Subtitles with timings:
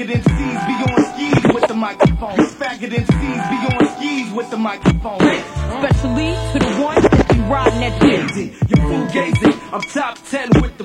[0.00, 2.36] Faggot MCs be on skis with the microphone.
[2.56, 5.20] Faggot MCs be on skis with the microphone.
[5.20, 8.26] Especially to the ones that be riding that dick.
[8.28, 9.60] Gazing, you fool gazing.
[9.70, 10.84] I'm top 10 with the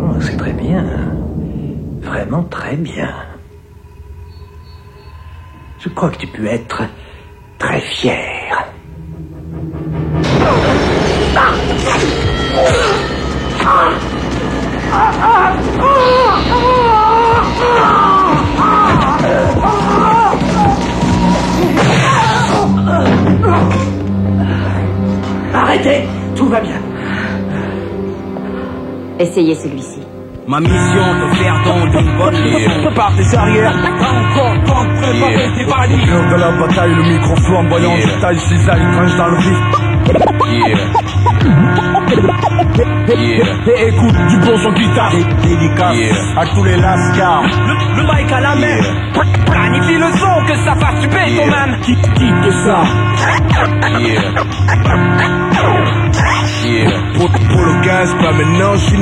[0.00, 0.82] Oh, c'est très bien.
[2.00, 3.14] Vraiment très bien.
[5.78, 6.82] Je crois que tu peux être
[7.60, 8.26] très fier.
[25.54, 26.02] Arrêtez
[26.36, 26.74] Tout va bien.
[29.18, 30.00] Essayez celui-ci.
[30.46, 34.92] Ma mission de faire don d'une bonne leçon Par tes arrières, pas encore temps de
[35.00, 36.02] préparer tes valises.
[36.02, 38.06] Au cœur de la bataille, le micro flamboyant, Yeah.
[38.06, 39.58] je taille cisaille, tranche dans le vif.
[40.48, 40.78] Yeah.
[42.78, 45.10] Et écoute du bon son guitare.
[45.10, 46.40] Dé- Dédicace Yeah.
[46.40, 47.42] à tous les lascars.
[47.42, 48.80] Le, le mic à la main.
[49.46, 51.76] Planifie le son que ça fasse du béton, man.
[51.82, 52.84] Qui quitte ça?
[57.14, 58.98] Pour, pour le gaz, pas maintenant, je suis.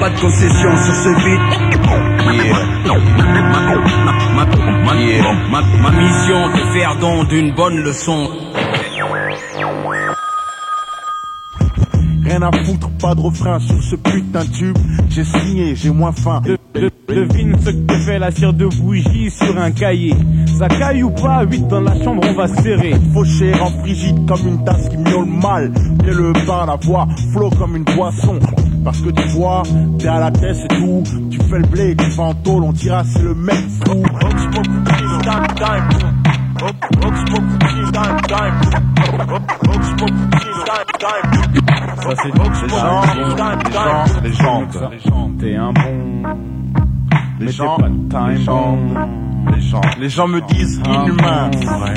[0.00, 1.40] Pas de concession sur ce beat.
[2.32, 2.56] Yeah.
[4.34, 5.32] Ma, ma- yeah.
[5.50, 8.30] Ma- ma mission de faire don d'une bonne leçon.
[12.36, 14.76] Rien à foutre, pas de refrain sur ce putain de tube.
[15.08, 16.42] J'ai signé, j'ai moins faim.
[16.44, 20.16] De- de- devine ce que fait la cire de bougie sur un cahier.
[20.58, 22.94] Ça caille ou pas, 8 dans la chambre, on va serrer.
[23.12, 25.70] Fauché en frigide comme une tasse qui miaule mal.
[26.08, 28.40] Et le pain, la voix, flot comme une boisson.
[28.84, 29.62] Parce que tu vois,
[30.00, 31.04] t'es à la tête, c'est tout.
[31.30, 33.54] Tu fais le blé, tu fais en tôle, on dira c'est le mec
[33.86, 34.02] fou.
[42.22, 42.32] C'est
[44.22, 46.22] Les gens, les gens, T'es un bon.
[47.40, 48.78] les gens, les gens,
[49.52, 51.50] les gens, les gens me disent inhumain.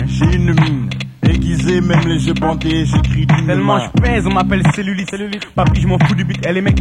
[0.07, 0.89] J'ai une mine
[1.37, 5.09] aiguisée, même les yeux bandés, j'écris d'une Tellement je pèse, on m'appelle cellulite.
[5.09, 5.45] cellulite.
[5.55, 6.39] Papi, je m'en fous du beat.
[6.47, 6.79] Eh les mecs,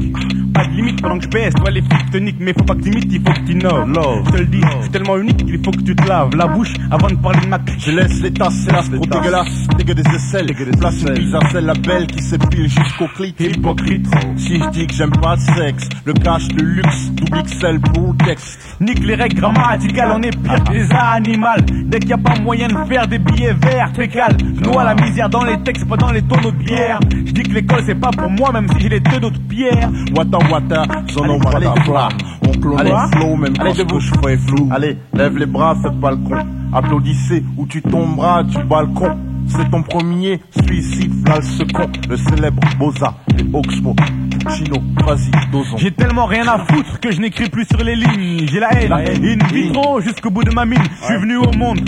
[0.52, 1.54] pas de limite pendant que je pèse.
[1.54, 3.88] Toi les flics te niquent, mais faut pas que t'imites, il faut que t'innoves.
[3.88, 4.24] Love.
[4.26, 6.46] Je te le dis, je suis tellement unique qu'il faut que tu te laves la
[6.46, 10.14] bouche avant de parler de ma Je laisse les tasses, hélas, trop dégueulasse, dégueu des
[10.14, 10.46] aisselles.
[10.80, 13.34] Place une à celle, la belle qui s'épile jusqu'au clit.
[13.38, 14.06] Hypocrite.
[14.36, 18.12] Si je dis que j'aime pas le sexe, le cash, le luxe, double XL pour
[18.12, 18.76] le texte.
[18.80, 21.46] Nique les règles grammaticales, on est pire que les animaux.
[21.86, 24.36] Dès qu'il y a pas moyen de faire des billets verts, fécales.
[24.54, 26.98] Je noie la misère dans les textes, pas dans les tonneaux de bière.
[27.10, 29.90] Je dis que l'école c'est pas pour moi, même si j'ai les deux d'autres pierres.
[30.16, 32.08] Wata wata, son nom Allez, wata bra.
[32.46, 32.90] On clone Allez.
[32.90, 34.68] le flow, même Allez, quand je fais est flou.
[34.70, 36.36] Allez, lève les bras, fais pas le con.
[36.72, 39.16] Applaudissez ou tu tomberas du balcon.
[39.48, 41.88] C'est ton premier suicide, le second.
[42.08, 43.94] Le célèbre Boza, les Oxmo,
[44.54, 45.76] Chino, vas-y, dosons.
[45.76, 48.46] J'ai tellement rien à foutre que je n'écris plus sur les lignes.
[48.48, 49.40] J'ai la haine, La haine.
[49.42, 50.82] in vitro jusqu'au bout de ma mine.
[51.00, 51.80] Je suis venu au monde.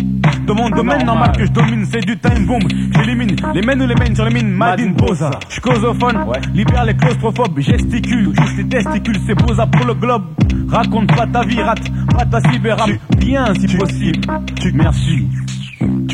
[0.46, 2.60] Dans mon domaine normal que je domine, c'est du time bomb.
[2.94, 4.50] J'élimine les mènes ou les mènes sur les mines.
[4.50, 5.30] Madine Boza.
[5.50, 7.58] Je causophone, libère les claustrophobes.
[7.60, 10.24] Gesticule, touche les testicules, c'est Boza pour le globe.
[10.68, 12.88] Raconte pas ta vie, rate, pas ta cyberrap.
[13.18, 14.20] Bien si possible.
[14.60, 15.26] Tu merci.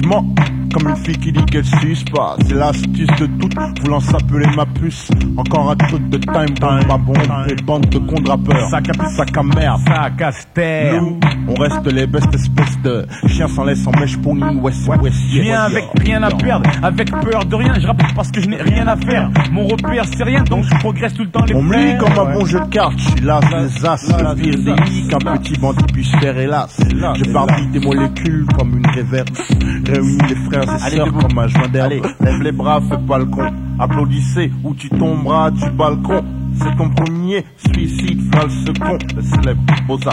[0.07, 0.25] Mens
[0.73, 2.37] comme une fille qui dit qu'elle suce pas.
[2.47, 5.09] C'est l'astuce de toutes, voulant s'appeler ma puce.
[5.37, 7.17] Encore un truc de time bomb, ma bombe.
[7.65, 8.69] Bande de cons rappeurs.
[8.71, 9.81] Sac à sac à merde.
[10.19, 11.01] Casse terre.
[11.01, 15.17] Nous, on reste les bestes espèces de chiens sans laisse en mèche pony, west, west,
[15.31, 18.49] Je viens avec rien à perdre, avec peur de rien, je rappe parce que je
[18.49, 19.31] n'ai rien à faire.
[19.53, 22.13] Mon repère c'est rien, donc je progresse tout le temps les On me lit comme
[22.13, 25.85] un bon jeu de cartes, je suis là, les as, des lits qu'un petit bandit
[25.93, 26.77] puisse faire, hélas.
[26.91, 29.53] Je barbille des molécules comme une réverse,
[29.95, 32.07] réunis les frères et sœurs comme un joint d'herbe.
[32.21, 36.25] Lève les bras, fais pas le con, applaudissez ou tu tomberas du balcon.
[36.57, 40.13] C'est ton premier suicide, v'là le second, le célèbre Boza,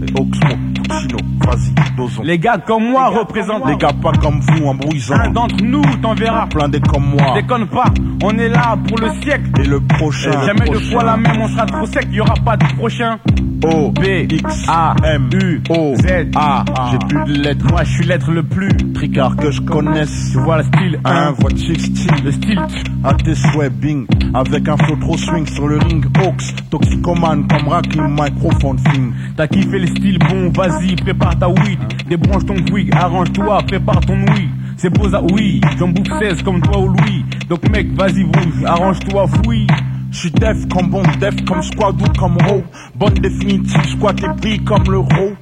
[0.00, 0.54] les Oxmo,
[0.92, 2.22] Puccino, vas-y, dosons.
[2.22, 6.14] Les gars comme moi représentent Les gars pas comme vous, embrouillisants, Un d'entre nous t'en
[6.14, 6.46] verras.
[6.46, 7.84] plein des comme moi, Déconne pas,
[8.22, 9.50] on est là pour le siècle.
[9.60, 10.30] et le prochain.
[10.46, 13.18] Jamais deux fois la même, on sera trop sec, y aura pas de prochain.
[13.64, 16.64] O, B, X, A, M, U, O, Z, A.
[16.90, 17.64] J'ai plus de lettres.
[17.70, 18.68] Moi je suis l'être le plus.
[18.92, 20.32] tricard que je connaisse.
[20.32, 22.60] Tu vois le style Un 1, voiture style, le style
[23.04, 24.04] à tes souhaits, bing.
[24.34, 29.12] Avec un flow trop swing sur le ring, Hawks, toxicomane comme Rakim, microphone thing.
[29.36, 31.78] T'as kiffé le style bon, vas-y, prépare ta weed.
[32.08, 34.48] Débranche ton twig, arrange-toi, prépare ton oui.
[34.76, 37.24] C'est beau ça, oui, j'en bouffe 16 comme toi ou Louis.
[37.48, 39.66] Donc mec, vas-y, bouge, arrange-toi, fouille.
[40.10, 42.62] J'suis def comme bon, def comme squad ou comme ro.
[42.96, 45.32] Bonne définitive, squat et brille comme le ro.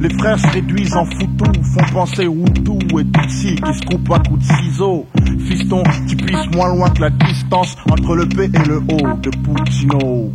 [0.00, 4.18] Les frères se réduisent en foutou, font penser Hutu et Tutsi qui se coupent à
[4.18, 5.06] coups de ciseaux.
[5.46, 9.30] Fiston, tu puisses moins loin que la distance entre le B et le O de
[9.30, 10.32] Puccino.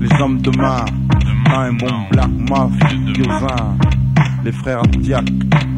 [0.00, 0.84] Les hommes de main,
[1.54, 3.76] Time Bomb, Black Mafiosa,
[4.44, 5.24] les frères Diak,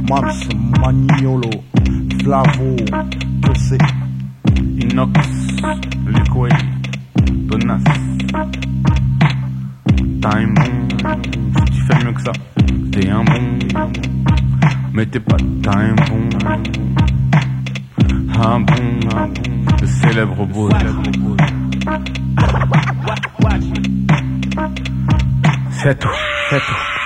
[0.08, 0.32] Mams,
[0.81, 1.50] Maniolo,
[2.23, 2.76] Flavo,
[3.43, 3.76] que c'est
[4.81, 5.12] Inox,
[6.06, 6.55] Liquid,
[7.46, 7.84] Donas.
[10.23, 10.73] Time bon,
[11.58, 12.32] si tu fais mieux que ça,
[12.90, 13.58] t'es un bon.
[14.94, 16.22] Mais t'es pas time bon.
[18.43, 18.75] Un bon,
[19.14, 19.43] un bon,
[19.79, 20.70] le célèbre beau.
[20.70, 21.37] C'est tout,
[25.87, 26.09] Feto,
[26.50, 27.06] feto.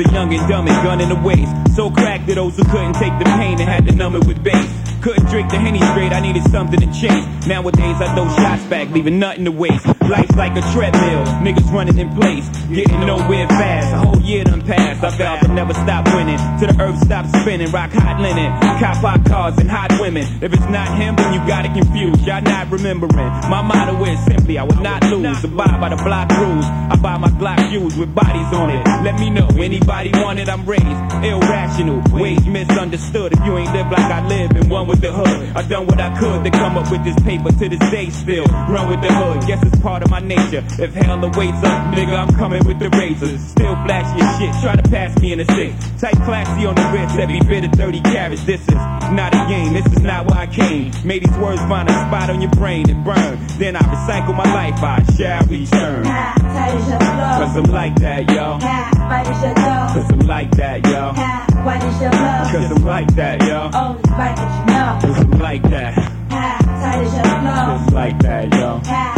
[0.00, 1.52] A young and dumb and gun in the waist.
[1.74, 4.42] So cracked to those who couldn't take the pain and had to numb it with
[4.42, 4.66] bass.
[5.02, 7.46] Couldn't drink the Henny straight, I needed something to chase.
[7.46, 9.95] Nowadays I throw shots back, leaving nothing to waste.
[10.08, 13.92] Life's like a treadmill, niggas running in place, getting nowhere fast.
[13.94, 16.38] A whole year done passed, I vowed to never stop winning.
[16.58, 20.24] Till the earth stops spinning, rock hot linen, cop hot cars and hot women.
[20.42, 23.28] If it's not him, then you got it confused, y'all not remembering.
[23.50, 25.44] My motto is simply, I will not lose.
[25.44, 28.82] Abide by the block rules, I buy my Glock views with bodies on it.
[29.04, 30.84] Let me know, anybody want it, I'm raised.
[31.22, 33.32] Irrational, ways misunderstood.
[33.32, 36.00] If you ain't live like I live and one with the hood, I done what
[36.00, 38.46] I could to come up with this paper to this day still.
[38.46, 40.64] Run with the hood, guess it's part of my nature.
[40.78, 43.40] If hell awaits up, nigga, I'm coming with the razors.
[43.40, 45.74] Still flashy as shit, try to pass me in a six.
[46.00, 48.44] Tight classy on the wrist, every bit of 30 carats.
[48.44, 50.92] This is not a game, this is not where I came.
[51.04, 53.38] May these words find a spot on your brain and burn.
[53.58, 56.04] Then I recycle my life, I shall return.
[56.04, 58.58] Cause I'm like that, yo.
[58.58, 61.12] Cause I'm like that, yo.
[61.14, 63.70] Cause I'm like that, yo.
[63.70, 66.16] Cause I'm like that.
[66.36, 68.78] Just like that, yo.
[68.80, 69.15] Just like that,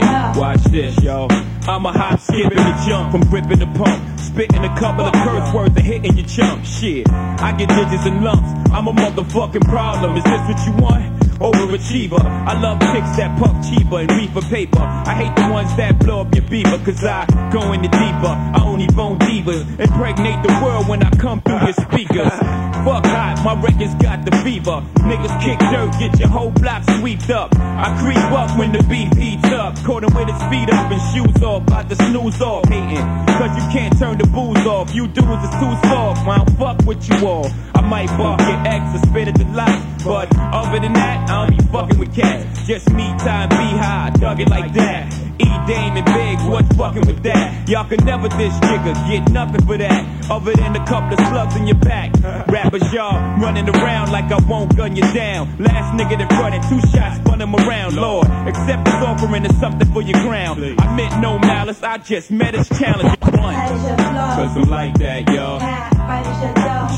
[0.00, 1.28] Yeah, watch this, yo.
[1.68, 4.20] I'm a hop, skip, and a jump from gripping the pump.
[4.20, 6.64] Spitting a couple of curse words and hitting your chump.
[6.64, 8.48] Shit, I get digits and lumps.
[8.70, 10.16] I'm a motherfucking problem.
[10.16, 11.16] Is this what you want?
[11.40, 12.20] Overachiever.
[12.22, 14.80] I love chicks that puff cheaper and reefer paper.
[14.80, 18.32] I hate the ones that blow up your beaver, cause I go in the deeper.
[18.32, 19.80] I only bone divas.
[19.80, 22.65] Impregnate the world when I come through your speakers.
[22.86, 24.78] Fuck hot, my records got the fever.
[25.02, 27.50] Niggas kick dirt, get your whole block swept up.
[27.58, 29.74] I creep up when the beat heats up.
[29.82, 31.62] Caught him with his feet up and shoes off.
[31.62, 33.02] About to snooze off, hating.
[33.42, 34.94] Cause you can't turn the booze off.
[34.94, 36.28] You dudes is too soft.
[36.28, 37.50] I don't fuck with you all.
[37.86, 40.04] Might bark your ex or spit at the lights.
[40.04, 42.66] But other than that, I don't be fucking with cats.
[42.66, 45.12] Just me time, be high, dug it like that.
[45.38, 47.68] E Dame and Big, what's fucking with that?
[47.68, 50.30] Y'all can never dish jigger, get nothing for that.
[50.30, 52.10] Other than a couple of slugs in your back.
[52.48, 55.56] Rappers, y'all running around like I won't gun you down.
[55.58, 57.94] Last nigga that running, two shots, spun him around.
[57.96, 60.62] Lord, accept this offering is something for your crown.
[60.78, 63.16] I meant no malice, I just met his challenge.
[63.22, 63.54] One.
[63.54, 65.60] Cause I'm like that, y'all.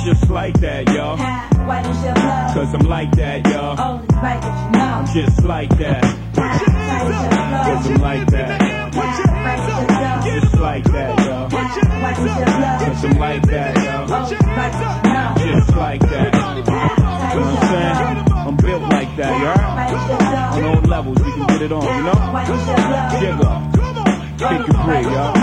[0.05, 1.17] Just like that, y'all.
[1.17, 3.77] Cause I'm like that, y'all.
[5.13, 6.03] Just like that.
[6.35, 8.61] Cause I'm like that.
[10.25, 11.51] Just like that, y'all.
[11.51, 14.07] Cause I'm like that, y'all.
[15.37, 16.35] Just like that.
[16.35, 17.97] You know what I'm saying?
[18.49, 20.59] I'm built like that, y'all.
[20.59, 22.15] On all levels, we can get it on, you know?
[23.21, 23.57] Jiggle.
[24.39, 25.35] Take your break, y'all.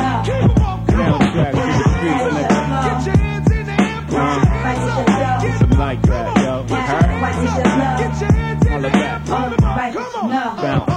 [0.86, 2.45] Down track to the streets,
[10.54, 10.95] Bounce.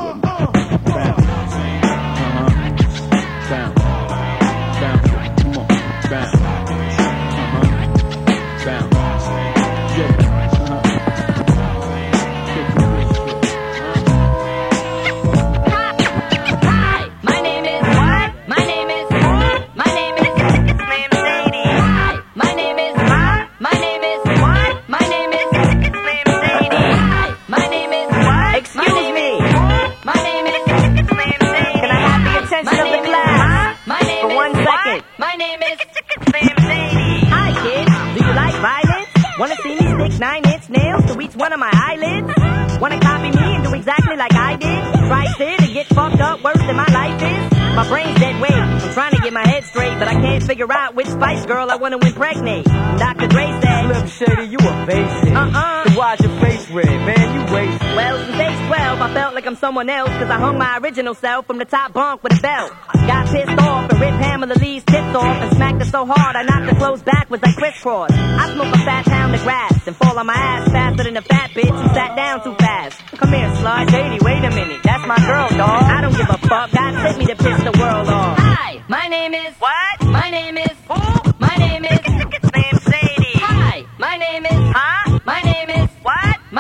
[51.78, 52.64] Spice Girl I want to impregnate.
[52.64, 53.28] Dr.
[53.28, 55.34] Dre said, Slim Shady, you a basic.
[55.34, 55.84] Uh-uh.
[55.84, 57.34] Then why's your face red, man?
[57.34, 57.96] You wasted.
[57.96, 61.14] Well, since age 12, I felt like I'm someone else, cause I hung my original
[61.14, 62.72] self from the top bunk with a belt.
[63.06, 66.42] Got pissed off and ripped Pamela Lee's tits off and smacked her so hard I
[66.42, 68.10] knocked her clothes backwards like crisscross.
[68.12, 71.22] I smoke a fat pound of grass and fall on my ass faster than a
[71.22, 72.98] fat bitch who sat down too fast.
[73.16, 73.90] Come here, slut.
[73.90, 74.82] Shady, wait a minute.
[74.82, 75.82] That's my girl, dog.
[75.84, 76.70] I don't give a fuck.
[76.72, 78.38] God sent me to piss the world off.
[78.38, 79.54] Hi, my name is.
[79.58, 80.04] What?
[80.06, 80.76] My name is.
[80.88, 81.17] Who?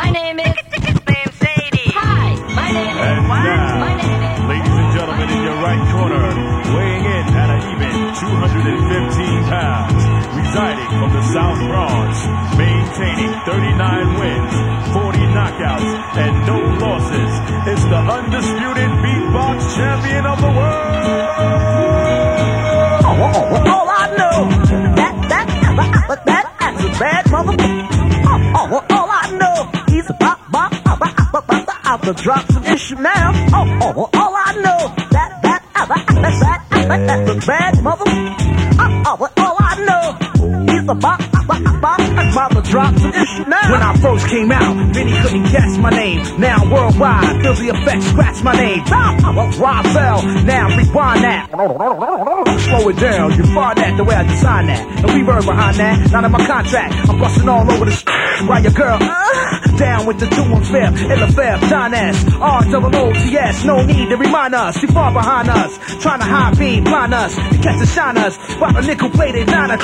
[0.08, 0.56] My name is.
[0.72, 1.92] Slim Sadie.
[1.92, 3.04] Hi, my name is.
[3.12, 3.44] And What?
[3.44, 4.40] now, My name is.
[4.48, 6.24] ladies and gentlemen, in your right corner,
[6.72, 10.00] weighing in at an even 215 pounds,
[10.32, 12.24] residing from the South Bronx,
[12.56, 14.52] maintaining 39 wins,
[14.96, 15.92] 40 knockouts,
[16.24, 17.32] and no losses,
[17.68, 20.88] is the undisputed beatbox champion of the world.
[23.68, 24.48] All I know,
[24.96, 27.56] that, that, that, that, that that that's a bad mother.
[27.60, 27.77] Oh,
[31.88, 33.32] bop, bop, out the drops of Ishmael.
[33.54, 37.46] Oh, oh, all I know, that, that, ah, ah, that, that, ah, that, that's a
[37.46, 38.04] bad mother.
[38.06, 43.72] Oh, oh, all I know, bop, bop, bop, bop, the Ishmael.
[43.72, 46.20] When I first came out, many couldn't guess my name.
[46.40, 48.84] Now worldwide, feel the effect, scratch my name.
[49.58, 51.50] Rob Bell, now rewind that.
[51.50, 55.02] Slow it down, you find that the way I design that.
[55.02, 56.94] The reverb behind that, not in my contract.
[57.08, 58.04] I'm busting all over the sh-
[58.46, 62.64] While your girl, uh, down with the and fifth, in the fifth, Don S, R
[62.70, 63.64] double O T S.
[63.64, 65.78] No need to remind us, too far behind us.
[66.02, 68.36] Trying to high beam, blind us, to catch the shine us.
[68.58, 69.78] While a nickel plated niner.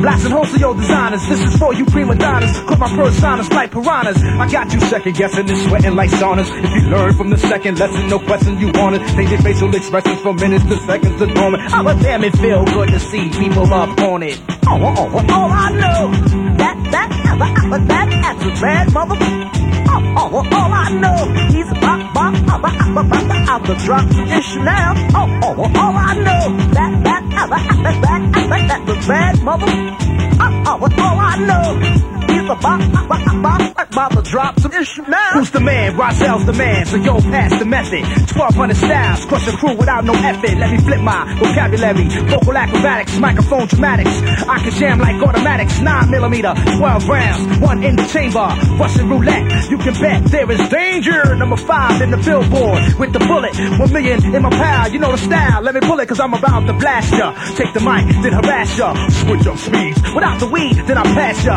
[0.00, 1.26] Blasting holes to your designers.
[1.28, 2.52] This is for you prima donnas.
[2.60, 4.22] Cause my personas like piranhas.
[4.22, 6.48] I got you second guessing and sweating like saunas.
[6.50, 9.06] If you learn from the second lesson, no question you want it.
[9.14, 11.28] Changing facial expressions from minutes to seconds to.
[11.38, 14.40] Oh, but damn, it feel good to see people up on it.
[14.66, 15.34] Oh, oh, oh, oh.
[15.34, 16.10] all I know,
[16.58, 19.16] that, that, that, that, that's a bad mother.
[19.20, 22.62] Oh, oh, oh all I know, he's a bop, bop,
[22.94, 24.94] bop, bop, out the drops of Ishmael.
[25.14, 29.06] Oh, oh, all I know, that, that, ah, ah, ah, that, that, that, that, that's
[29.06, 29.66] a bad mother.
[30.40, 34.74] Oh, oh, all I know, he's a bop, bop, bop, bop, about the drops of
[34.74, 35.32] Ishmael.
[35.34, 35.96] Who's the man?
[35.96, 38.02] Rozel's the man, so yo, pass the method.
[38.36, 40.54] 1200 styles, crush a crew without no effort.
[40.56, 44.14] Let me flip my vocabulary, vocal acrobatics, microphone dramatics.
[44.48, 48.48] I can jam like automatics, 9 millimeter, 12 rounds, one in the chamber.
[48.78, 51.34] Russian roulette, you can bet there is danger.
[51.36, 54.88] Number five in the billboard with the bullet, one million in my pal.
[54.90, 57.32] You know the style, let me pull it, cause I'm about to blast ya.
[57.56, 58.94] Take the mic, then harass ya.
[59.08, 61.56] Switch up speeds, without the weed, then I pass ya.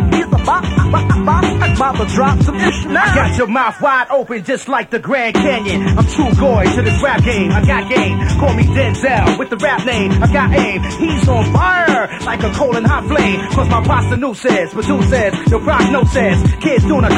[2.01, 2.97] the drops of Ishmael.
[2.97, 5.97] I got your mouth wide open just like the Grand Canyon.
[5.97, 7.51] I'm true goy to this rap game.
[7.51, 8.17] I got game.
[8.39, 10.11] Call me Denzel with the rap name.
[10.11, 10.81] I got aim.
[10.81, 13.39] He's on fire like a coal and hot flame.
[13.51, 16.37] Cause my pasta new says, says, your prognosis.
[16.61, 17.09] Kids doing a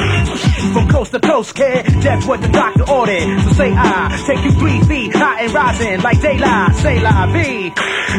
[0.73, 1.85] from coast to coast, kid.
[2.03, 3.41] That's what the doctor ordered.
[3.43, 6.75] So say I take you three feet high and rising like daylight.
[6.75, 7.71] Say la V.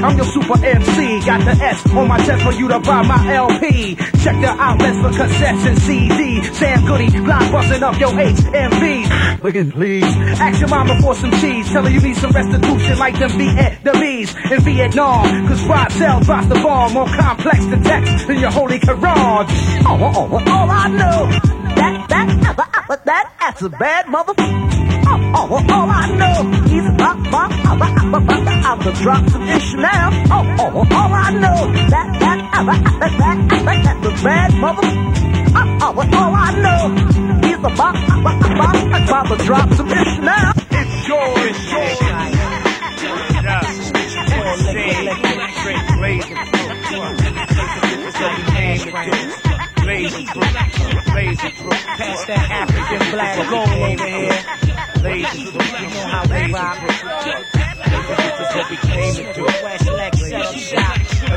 [0.03, 1.27] I'm your super MC.
[1.27, 3.97] Got the S on my chest for you to buy my LP.
[4.25, 6.43] Check the outlets for cassettes and CD.
[6.55, 9.43] Sam Goody, blind busting up your HMV.
[9.43, 10.03] Look at please.
[10.41, 11.69] Ask your mama for some cheese.
[11.71, 15.47] Tell her you need some restitution like them Vietnamese in Vietnam.
[15.47, 19.45] Cause Rozel drops the bomb more complex than text than your holy Quran.
[19.85, 21.27] Oh, oh, oh, all I know,
[21.75, 22.57] that, that,
[22.89, 24.33] that, that, that's a bad mother.
[25.07, 26.37] Oh, oh, well, all I know
[26.77, 30.11] is ba ba abba abba abba abba drop some ish now.
[30.31, 31.59] Oh, oh, well, all I know
[31.91, 34.89] that that abba abba that abba that the bad mother.
[35.57, 36.83] Oh, oh, well, all I know
[37.49, 40.53] is a ba abba abba abba abba drop some ish now.
[40.71, 41.99] It's yours, it's yours.
[42.01, 43.61] Yeah.
[44.35, 45.09] All same,
[45.61, 46.37] straight blazing.
[46.37, 49.54] What's your name?
[51.97, 54.41] Pass that African black gold over here.
[55.35, 57.64] You know how we rock.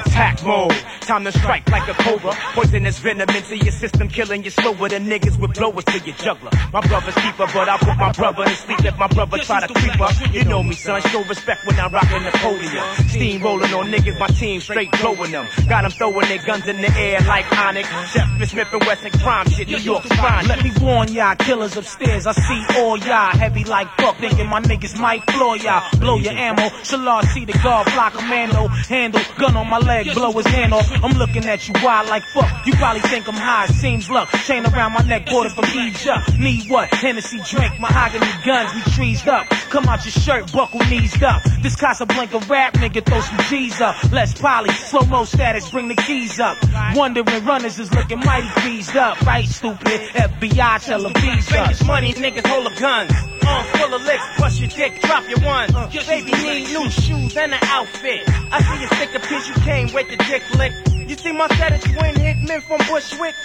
[0.06, 0.72] Attack mode.
[1.02, 2.34] time to strike like a cobra.
[2.54, 6.52] Poisonous venom into your system, killing you slower than niggas with blowers to your juggler.
[6.74, 9.74] My brother's keeper, but I put my brother to sleep if my brother try to
[9.74, 10.14] creep up.
[10.34, 13.10] You know me, son, show respect when I rockin' the podium.
[13.10, 15.48] Steam rolling on niggas, my team straight blowing them.
[15.68, 17.88] Got them throwing their guns in the air like Onyx.
[18.12, 20.48] Chef Smith and Wesson crime shit, New York's fine.
[20.48, 22.28] Let me warn y'all, killers upstairs.
[22.28, 25.84] I see all y'all heavy like fuck, thinking my niggas might floor y'all.
[26.00, 26.70] Blow your ammo.
[26.86, 28.68] Shalard see the guard block commando.
[28.68, 30.90] Handle, gun on my leg, blow his hand off.
[31.04, 32.66] I'm looking at you wild like fuck.
[32.66, 34.30] You probably think I'm high, seems luck.
[34.46, 36.38] Chain around my neck, bought it from Egypt.
[36.40, 36.94] Need what?
[36.94, 39.48] Hennessy drink, mahogany guns, we trees up.
[39.70, 41.42] Come out your shirt, buckle knees up.
[41.62, 43.96] This Casablanca rap nigga throw some G's up.
[44.12, 46.58] Less poly, slow mo status, bring the keys up.
[46.96, 49.20] Wondering runners is looking mighty greased up.
[49.22, 49.88] Right, stupid.
[49.88, 51.58] FBI tell them bees uh.
[51.58, 51.86] up.
[51.86, 53.37] Money, niggas hold of guns.
[53.50, 55.72] Uh, full of licks, bust your dick, drop your one.
[55.92, 58.24] Your baby need new shoes and an outfit.
[58.52, 60.74] I see you stick a pitch, you came with the dick lick.
[61.08, 63.36] You see my status twin hitmen from Bushwick?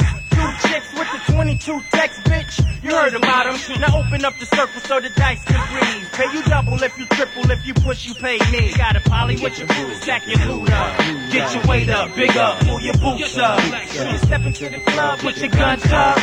[0.43, 2.83] Two chicks with the 22 text, bitch.
[2.83, 3.81] You heard about them.
[3.81, 6.11] Now open up the circle so the dice can breathe.
[6.13, 8.73] Pay you double if you triple, if you push, you pay me.
[8.75, 10.99] Got a poly with your boots, stack your loot up.
[11.31, 13.63] Get your weight up, big up, pull your boots up.
[13.63, 16.17] You step into the club, put your guns up.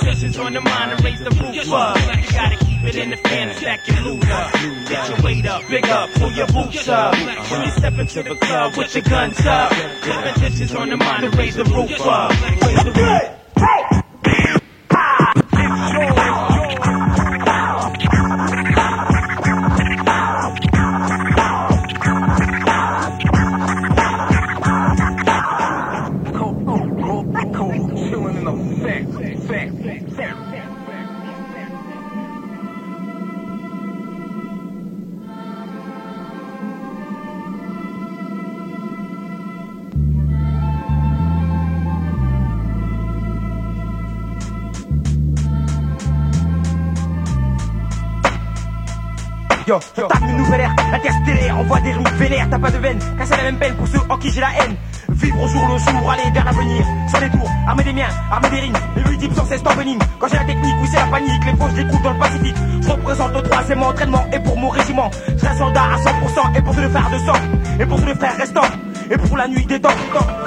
[0.00, 1.96] Tensions on the mind and raise the roof up.
[1.96, 4.52] You gotta keep it in the fan stack your loot up.
[4.88, 7.14] Get your weight up, big up, pull your boots up.
[7.14, 9.70] When you step into the club, put your guns up.
[9.70, 12.30] Tensions on the mind and raise the roof up.
[12.62, 13.31] Raise the roof.
[49.72, 52.98] Yo, je tape une nouvelle ère, interstellaire, envoie des rimes vénères, t'as pas de veine,
[53.24, 54.76] c'est la même peine pour ceux en qui j'ai la haine.
[55.08, 58.50] Vivre au jour le jour, aller vers l'avenir, sans les tours, armer des miens, armer
[58.50, 60.04] des rimes, les multiples sans cesse t'enveniment.
[60.18, 62.56] Quand j'ai la technique, oui c'est la panique, les poches découlent dans le Pacifique.
[62.82, 66.60] Je représente le troisième entraînement, et pour mon régiment, je reste soldat à 100%, et
[66.60, 67.40] pour tous les frères de sang,
[67.80, 68.70] et pour tous les frères restants,
[69.10, 69.88] et pour la nuit des temps.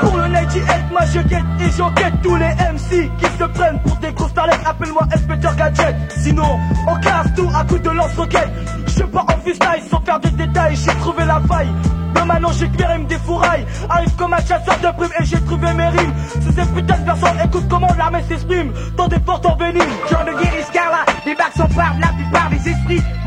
[0.02, 3.80] Pour le Nighty Head, moi je guette et j'enquête tous les MC qui se prennent
[3.82, 4.62] pour des grosses starlettes.
[4.66, 5.96] Appelle-moi Inspecteur Gadget.
[6.16, 8.50] Sinon, on casse tout à coup de lance-roquette.
[8.98, 11.70] Je pars en freestyle sans faire de détails, j'ai trouvé la faille.
[12.14, 13.66] Mais maintenant j'éclaire des fourrailles.
[13.90, 16.14] Arrive comme un chasseur de primes et j'ai trouvé mes rimes.
[16.42, 18.72] Sous ces putains de personnes, écoute comment l'armée s'exprime.
[18.96, 19.80] Tant d'efforts en béni.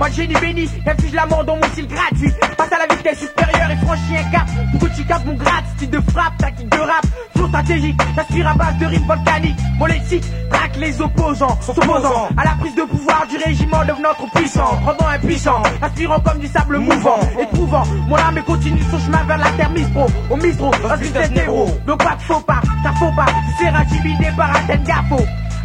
[0.08, 2.32] Le génie béni, inflige la mort dans mon style gratuit.
[2.56, 4.46] Passe à la vitesse supérieure et franchis un cap.
[4.72, 7.06] Pour que tu capes mon grade, style de frappe, tactique de rap.
[7.36, 9.58] Flow stratégique, t'aspires à base de rimes volcaniques.
[9.78, 14.28] Mon lexique traque les opposants, s'opposant à la prise de pouvoir du régiment devenant trop
[14.34, 14.80] puissant.
[14.84, 17.20] Rendant impuissant, aspirant comme du sable mouvant.
[17.40, 20.06] Éprouvant, mon âme continue son chemin vers la terre Mispro.
[20.30, 21.70] Au Mistro, un vitesse héros.
[21.86, 23.26] Donc pas de faux pas, ça faut pas.
[23.26, 25.18] Tu seras intimidé par un tel gafo.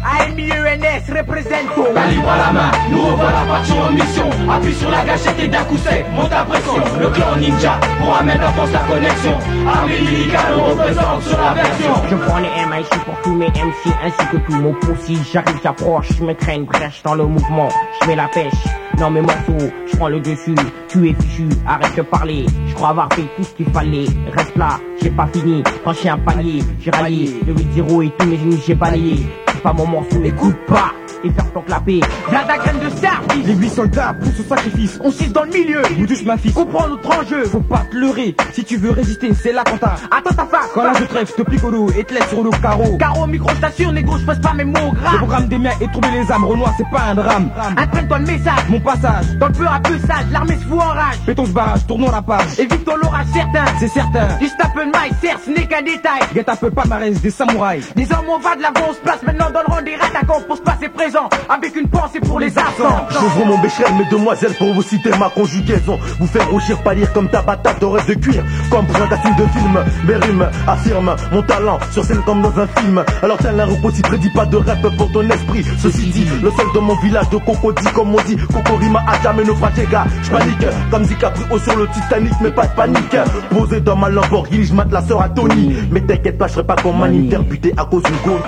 [0.04, 5.02] AMIENS représente La libre à la main, nous revoilà partis en mission Appuie sur la
[5.04, 8.72] gâchette et d'un coup sec, monte à pression Le clan ninja, pour amener en force
[8.72, 9.38] la connexion.
[9.66, 11.94] Armée lyricale, on représente sur la version.
[12.10, 15.18] Je prends les MIC pour tous mes MC ainsi que tout mon poussi.
[15.32, 17.70] J'arrive, j'approche, je me crée une brèche dans le mouvement.
[18.02, 18.52] Je mets la pêche
[18.98, 20.54] dans mes morceaux, je prends le dessus,
[20.88, 24.56] tu es fichu, arrête de parler, je crois avoir fait tout ce qu'il fallait, reste
[24.56, 28.62] là, j'ai pas fini, franchi un palier, j'ai rallié, le 8-0 et tous mes ennemis
[28.64, 30.92] j'ai balayé, c'est pas mon morceau, écoute pas,
[31.24, 31.64] et faire ton.
[31.86, 33.46] Viens ta graine de service.
[33.46, 34.98] Les huit soldats poussent au sacrifice.
[35.02, 35.80] On cisse dans le milieu.
[35.98, 36.52] Nous tous ma fille.
[36.52, 37.44] Comprends notre enjeu.
[37.44, 38.36] Faut pas te leurrer.
[38.52, 39.94] Si tu veux résister, c'est là qu'on t'a.
[40.10, 40.70] Attends ta face.
[40.74, 42.96] Quand là je trêve, te plique au dos et te laisse sur le carreau.
[42.98, 45.16] Carreau, micro, t'assure, négo, je passe pas mes mots Le gras.
[45.16, 46.44] programme des miens et trouver les âmes.
[46.44, 47.50] Renoir, c'est pas un drame.
[47.76, 48.68] Imprègne-toi le message.
[48.68, 49.26] Mon passage.
[49.40, 51.16] Dans le peu à peu sage, l'armée se fout en rage.
[51.24, 52.58] Pétons ce barrage, tournons la page.
[52.58, 53.64] Évitons l'orage certain.
[53.78, 54.36] C'est certain.
[54.38, 56.20] Du snap and mic, certes, ce n'est qu'un détail.
[56.34, 57.90] Guette un peu palmarès des samouraïs.
[57.96, 60.62] Les hommes, on va de l'avant, on se place maintenant rang des attaquants pour se
[60.62, 61.28] passer présent.
[61.48, 63.06] Avec une pensée pour les absents.
[63.10, 65.98] J'ouvre mon bécherel, mesdemoiselles, pour vous citer ma conjugaison.
[66.18, 68.42] Vous faire rougir, pâlir comme ta patate de rêve de cuir.
[68.70, 72.58] Comme pour un casting de film, mes rimes affirment mon talent sur scène comme dans
[72.58, 73.04] un film.
[73.22, 75.64] Alors tel un repos, si prédit pas de rap pour ton esprit.
[75.78, 79.44] Ceci dit, le seul de mon village de Cocody, comme on dit, Cocorima a jamais
[79.44, 80.06] naufragé, gars.
[80.22, 83.16] J'panique, comme DiCaprio sur le Titanic, mais pas de panique.
[83.50, 85.76] Posé dans ma Lamborghini, j'mate la sœur à Tony.
[85.90, 88.40] Mais t'inquiète pas, j'serai pas comme un interbuté à cause d'une gaule.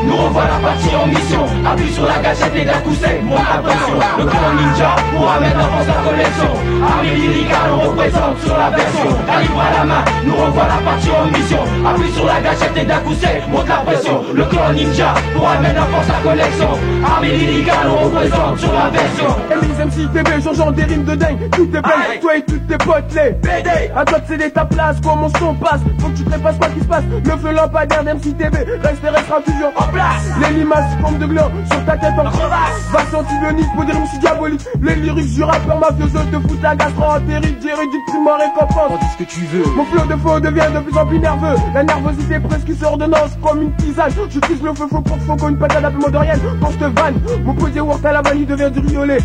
[0.00, 3.58] À la nous revoilà partis en mission Appuie sur la gâchette et sec, monte à
[3.58, 8.56] pression Le clan ninja, pour amener en force la collection Armée lyricale, on représente sur
[8.56, 12.40] la version Calibre à la main, nous revoilà partis en en mission Appuie sur la
[12.40, 16.08] gâchette et d'un coup sec monte la pression Le clan ninja pour amener en force
[16.08, 16.70] la collection
[17.04, 21.68] Armée lyricale on représente sur la version MC TB, changeant des rimes de dingue Tout
[21.68, 24.96] est belle, toi et toutes tes potes les BD À toi de céder ta place,
[25.02, 28.04] comment son passe Faut que tu te pas ce qui se passe Le feu lampadaire
[28.04, 30.24] d'MC TV Reste et restera toujours place.
[30.40, 32.90] Les limaces forme de gland sur ta tête en crevasse.
[32.92, 36.76] Va antibionique pour des rimes si diaboliques Les lyrics du rappeur mafioso te foutent la
[36.76, 39.64] gastro entérite Jéridique primo récompense ce que tu veux.
[39.76, 41.56] Mon flow de faux devient de plus en plus nerveux.
[41.74, 44.12] La nervosité presque s'ordonnance comme une tisane.
[44.30, 46.84] Je tisse le feu faux pour faux comme une patate à peu d'Orienne Pour te
[46.84, 49.18] vanne, mon posé Wort à la vanille devient du riolet.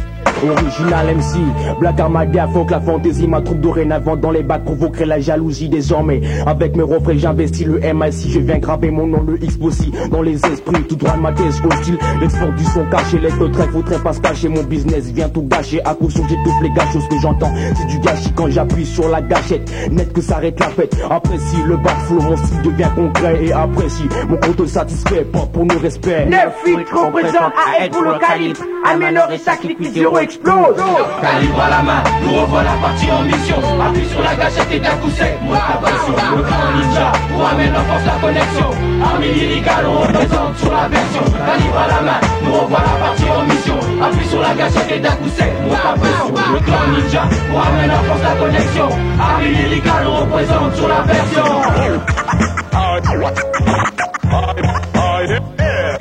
[0.44, 1.40] Original MC,
[1.80, 5.70] Black Armadia, faut que la fantaisie, ma troupe dorénavant dans les bacs provoquerait la jalousie
[5.70, 6.22] désormais.
[6.46, 10.22] Avec mes refrains, j'investis le MIC, je viens graver mon nom, le X aussi, dans
[10.22, 11.98] les tout droit de ma thèse hostile.
[12.20, 15.44] L'export du son caché, laisse le train, faudrait pas se cacher, mon business vient tout
[15.44, 15.82] gâcher.
[15.86, 19.08] À cause j'ai tout les gâches, ce que j'entends, c'est du gâchis quand j'appuie sur
[19.10, 19.70] la gâchette.
[19.92, 24.08] Net que s'arrête la fête, apprécie le backflow, mon style devient concret et apprécie.
[24.28, 26.28] Mon compte satisfait, pas pour nos respects.
[26.28, 30.76] 9 feet représente à pour le calibre, améliorer sa clique, zéro explose.
[31.22, 34.96] Calibre à la main, nous revoilà partis en mission Appuie sur la gâchette et d'un
[34.98, 38.70] coup sec, monte la pression Le clan ninja, pour amener en force la connexion
[39.04, 43.44] Armée lyricale, on représente sur la version Calibre à la main, nous revoilà partis en
[43.44, 43.78] mission.
[44.02, 46.34] Appuie sur la gâchette et d'un coup sec, monte la pression.
[46.54, 48.90] Le clan ninja, pour amener en force la connexion.
[49.20, 51.46] Armée lyricale, on représente sur la version.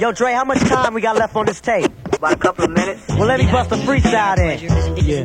[0.01, 1.91] Yo, Dre, how much time we got left on this tape?
[2.13, 3.01] About a couple of minutes.
[3.09, 4.59] Well, let me bust a freestyle in.
[5.05, 5.25] Yeah,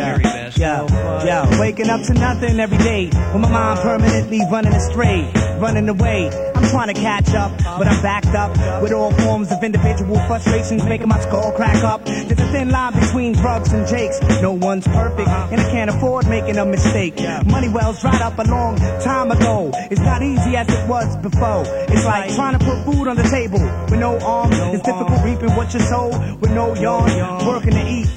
[0.00, 1.60] yeah, yeah.
[1.60, 3.06] Waking up to nothing every day.
[3.06, 6.30] With my mind permanently running astray, running away.
[6.54, 10.84] I'm trying to catch up, but I'm backed up with all forms of individual frustrations,
[10.84, 12.04] making my skull crack up.
[12.04, 14.20] There's a thin line between drugs and jakes.
[14.42, 17.16] No one's perfect, and I can't afford making a mistake.
[17.46, 19.70] Money wells dried up a long time ago.
[19.90, 21.64] It's not easy as it was before.
[21.88, 23.60] It's like trying to put food on the table
[23.90, 24.56] with no arms.
[24.74, 26.08] It's difficult reaping what you sow
[26.40, 27.10] with no yarn.
[27.46, 28.08] Working to eat,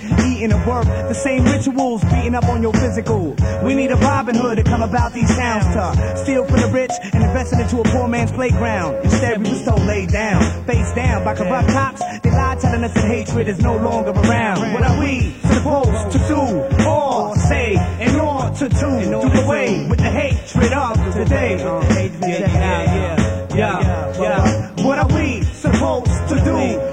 [0.44, 0.86] eating to work.
[0.86, 3.36] The same rituals beating up on your physical.
[3.64, 6.92] We need a Robin Hood to come about these towns to steal from the rich
[7.14, 8.96] and invest it into a poor man's playground.
[9.04, 12.02] Instead, we were so laid down, face down by corrupt cops.
[12.22, 14.74] They lie telling us that hatred is no longer around.
[14.74, 20.10] What are we supposed to do or say in order to do away with the
[20.10, 21.58] hatred of today?
[21.58, 21.90] Yeah,
[22.22, 24.84] yeah, yeah, yeah, yeah.
[24.84, 26.93] What are we supposed to do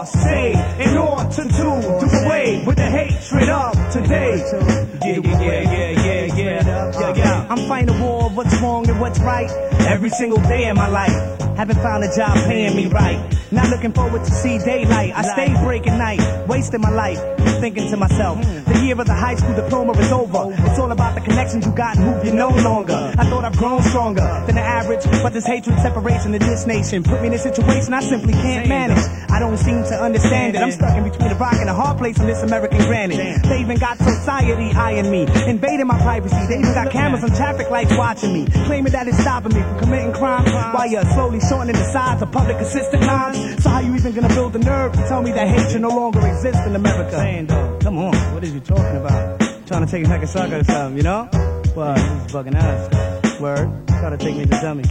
[0.00, 1.68] or say in order to do
[2.24, 4.36] away with the hatred of today?
[5.02, 7.46] Yeah, yeah, yeah, yeah, yeah, uh, yeah, yeah.
[7.50, 9.50] I'm fighting a war of what's wrong and what's right
[9.86, 11.40] every single day in my life.
[11.56, 13.20] Haven't found a job paying me right.
[13.52, 15.12] Not looking forward to see daylight.
[15.14, 17.18] I stay breaking night, wasting my life.
[17.60, 20.54] Thinking to myself, the year of the high school diploma is over.
[20.64, 23.12] It's all about the connections you got and who you no longer.
[23.18, 27.02] I thought I've grown stronger than the average, but this hatred, separation in this nation
[27.02, 29.04] put me in a situation I simply can't manage.
[29.30, 30.62] I don't seem to understand it.
[30.62, 33.42] I'm stuck in between a rock and a hard place on this American granite.
[33.42, 36.46] They even got society eyeing me, invading my privacy.
[36.48, 40.12] They even got cameras and traffic lights watching me, claiming that it's stopping me committing
[40.12, 43.62] crime while you're slowly shortening the size of public assistance lines.
[43.62, 46.26] So how you even gonna build the nerve to tell me that hatred no longer
[46.26, 47.12] exists in America?
[47.12, 49.40] Saying though, come on, what are you talking about?
[49.66, 51.28] Trying to take a sucker or something, you know?
[51.74, 53.40] But is bugging out.
[53.40, 54.84] Word, try to take me to dummy.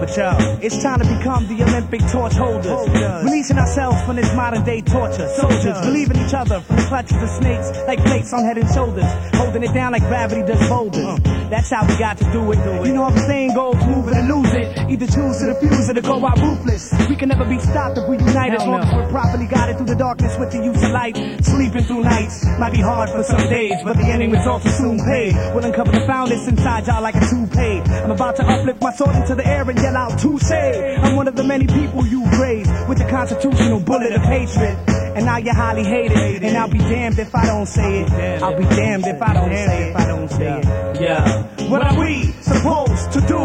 [0.00, 2.88] But yo, it's time to become the Olympic torch holders.
[3.24, 5.28] Releasing ourselves from this modern day torture.
[5.36, 9.04] Soldiers, believing each other from the clutches of snakes, like plates on head and shoulders.
[9.34, 11.20] Holding it down like gravity does boulders.
[11.50, 12.58] That's how we got to do it.
[12.86, 14.78] You know how the saying goes, move it or lose it.
[14.90, 16.92] Either choose to defuse it or go out ruthless.
[17.08, 19.86] We can never be stopped if we unite as long as we're properly guided through
[19.86, 21.16] the darkness with the use of light.
[21.42, 24.98] Sleeping through nights might be hard for some days, but the ending results will soon
[24.98, 25.32] pay.
[25.54, 27.80] We'll uncover the foundness inside y'all like a toupee.
[28.02, 30.50] I'm about to uplift my sword into the air and yell out touche.
[30.50, 34.76] I'm one of the many people you praise with the constitutional bullet of hatred.
[35.16, 38.42] And now you're highly hated, and I'll be damned if I don't say it.
[38.42, 39.90] I'll be damned if I don't say it.
[39.90, 41.00] If I don't say it.
[41.00, 41.68] Yeah.
[41.68, 43.38] What are we supposed to do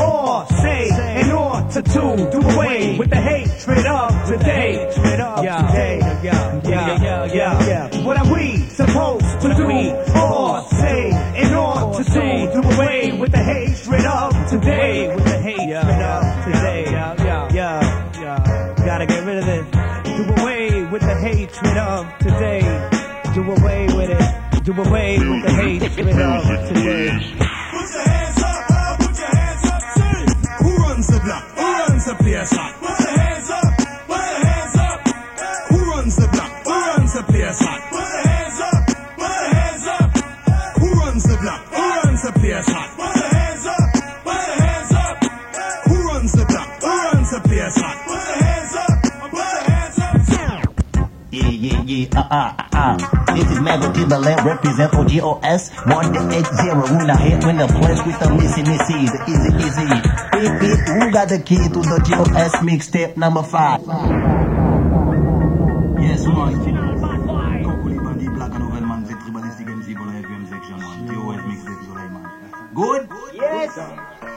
[0.00, 0.88] or say
[1.20, 4.90] in order to do away with the hatred of today?
[5.42, 5.72] Yeah.
[6.22, 6.60] Yeah.
[6.62, 7.24] Yeah.
[7.34, 7.66] Yeah.
[7.66, 8.04] Yeah.
[8.06, 9.66] What are we supposed to do
[10.16, 11.10] or say
[11.42, 12.10] in order to
[12.52, 15.14] do away with the hatred of today?
[15.14, 16.84] With the hatred of today.
[16.90, 17.14] Yeah.
[17.24, 17.48] Yeah.
[17.52, 18.20] Yeah.
[18.20, 18.74] Yeah.
[18.86, 19.66] Gotta get rid of this.
[20.16, 22.60] Do away with the hatred of today.
[23.34, 24.64] Do away with it.
[24.64, 28.21] Do away with the hatred of today.
[31.40, 33.11] Who runs the place hot?
[51.32, 53.34] Yeah, yeah, yeah, uh, uh, uh, uh.
[53.34, 56.28] This is Mego Timberland, represent for GOS 180.
[56.28, 59.16] We not here in the place with the missing misses.
[59.24, 59.88] Easy, easy.
[60.28, 60.76] Beep, beep.
[60.92, 63.80] Who got the key to the GOS mixtape number five?
[66.04, 66.52] Yes, man.
[67.64, 71.08] Kokuli Bandi, Black and Novelman, c'est Tribalistic MC pour FM Section 1.
[71.08, 72.28] TOS Mixtape Suleiman.
[72.74, 73.08] Good?
[73.32, 73.80] Yes.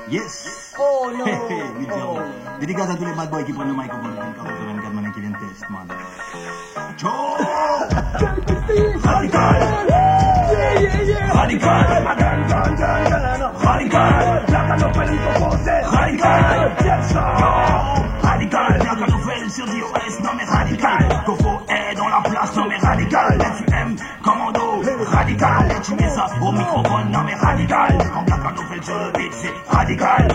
[0.07, 0.73] Yes.
[0.79, 1.25] Oh no.
[2.61, 4.15] Dédicace à tous les bad boys qui prennent le microphone
[9.03, 9.87] Radical.
[9.87, 10.05] La.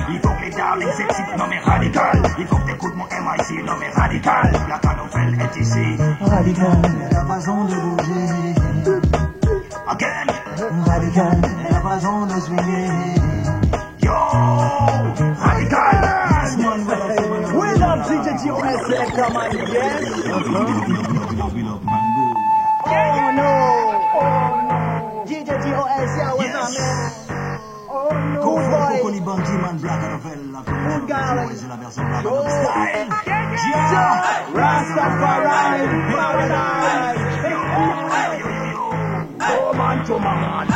[0.09, 2.23] Il faut que les darlings s'excitent, non mais radical.
[2.39, 4.53] Il faut que t'écoutes mon MIC, non mais radical.
[4.69, 4.90] Novel
[5.41, 5.97] est ici.
[6.21, 8.55] Radical, la façon de bouger.
[9.89, 10.27] Again.
[10.87, 12.91] Radical, la façon de swinguer.
[14.03, 14.13] Yo,
[15.39, 16.21] radical.
[17.53, 20.05] We love DJ Selector man, yes.
[20.25, 20.61] Oh no.
[22.87, 23.51] Oh no.
[25.27, 27.30] DJ GOS, yeah, what's up, man?
[28.91, 30.51] Kokoli Bandi, man, Black Novel.
[30.53, 31.09] La Good
[31.69, 32.43] la version Black Yo.
[32.43, 33.09] Style.
[34.53, 37.21] Rastafari, paradise.
[39.43, 40.67] Oh man, to man.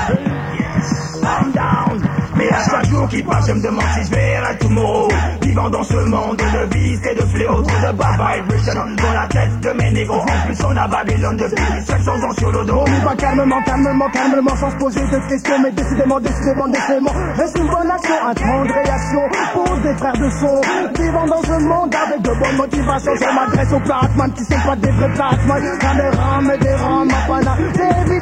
[0.59, 2.14] Yes, I'm down.
[2.45, 5.09] Mais à chaque jour qui passe, je me demande si je verrai tout mot.
[5.41, 9.27] Vivant dans ce monde de vices et de fléaux, trop de bad vibration dans la
[9.29, 10.21] tête de mes négros.
[10.21, 12.85] En plus, on a Babylone depuis 700 ans sur le dos.
[12.87, 17.59] On va calmement, calmement, calmement, sans se poser de questions, mais décidément, décidément, décidément, reste
[17.59, 19.23] une bonne action, un réaction
[19.55, 20.61] pour des frères de son,
[21.03, 23.13] vivant dans ce monde avec de bonnes motivations.
[23.17, 27.27] Je m'adresse aux paratman qui sont pas des vrais des rames et des rames à
[27.27, 28.21] pana, des vies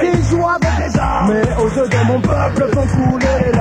[0.00, 0.67] qui jouent avec
[1.26, 3.52] mais aux yeux de mon peuple font couler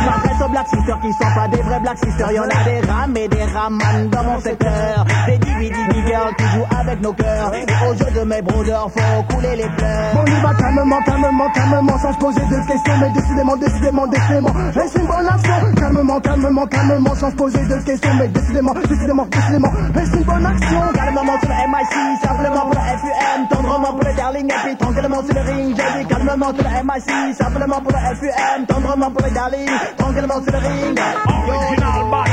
[0.00, 2.32] Je m'adresse aux black sisters qui sont pas des vrais black sisters.
[2.32, 5.04] Y'en a des rames et des raman dans mon secteur.
[5.26, 5.74] Des DVD
[6.06, 7.52] girls qui jouent avec nos cœurs.
[7.54, 10.14] Et aux yeux de mes brothers, faut couler les pleurs.
[10.16, 14.52] On y va calmement, calmement, calmement, sans se poser de questions, mais décidément, décidément, décidément,
[14.74, 15.74] reste une bonne action.
[15.76, 20.46] Calmement, calmement, calmement, sans se poser de questions, mais décidément, décidément, décidément, reste une bonne
[20.46, 20.80] action.
[20.94, 25.22] Calmement sur le MIC, simplement pour le FUM, tendrement pour le darling, et puis tranquillement
[25.24, 25.76] sur le ring.
[25.76, 30.42] J'ai dit calmement sur le MIC, simplement pour le FUM, tendrement pour le darling, tranquillement
[30.42, 31.00] sur le ring.
[31.26, 32.29] Original bad